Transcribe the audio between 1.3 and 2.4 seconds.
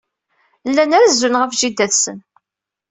ɣef jida-tsen.